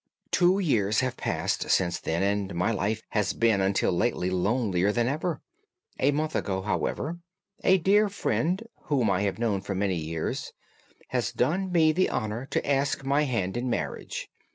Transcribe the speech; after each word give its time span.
"Two 0.31 0.57
years 0.57 1.01
have 1.01 1.15
passed 1.15 1.69
since 1.69 1.99
then, 1.99 2.23
and 2.23 2.55
my 2.55 2.71
life 2.71 3.03
has 3.09 3.33
been 3.33 3.61
until 3.61 3.91
lately 3.91 4.31
lonelier 4.31 4.91
than 4.91 5.07
ever. 5.07 5.41
A 5.99 6.09
month 6.09 6.35
ago, 6.35 6.63
however, 6.63 7.19
a 7.63 7.77
dear 7.77 8.09
friend, 8.09 8.63
whom 8.85 9.11
I 9.11 9.21
have 9.21 9.37
known 9.37 9.61
for 9.61 9.75
many 9.75 9.97
years, 9.97 10.53
has 11.09 11.31
done 11.31 11.71
me 11.71 11.91
the 11.91 12.09
honour 12.09 12.47
to 12.47 12.67
ask 12.67 13.03
my 13.05 13.25
hand 13.25 13.55
in 13.55 13.69
marriage. 13.69 14.27